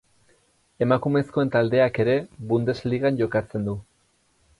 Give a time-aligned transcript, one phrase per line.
[0.85, 2.15] Emakumezkoen taldeak ere
[2.53, 3.77] Bundesligan jokatzen du.